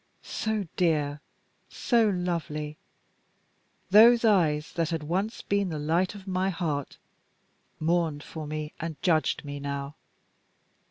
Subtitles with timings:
[0.23, 1.21] So dear,
[1.69, 2.75] so lovely
[3.91, 6.97] those eyes that had once been the light of my heart,
[7.79, 9.93] mourned for me and judged me now.